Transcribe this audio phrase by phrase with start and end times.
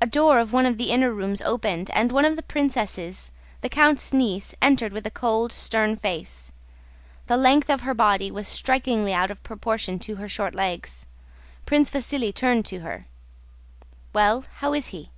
[0.00, 3.68] A door of one of the inner rooms opened and one of the princesses, the
[3.68, 6.54] count's niece, entered with a cold, stern face.
[7.26, 11.04] The length of her body was strikingly out of proportion to her short legs.
[11.66, 13.04] Prince Vasíli turned to her.
[14.14, 15.10] "Well, how is he?"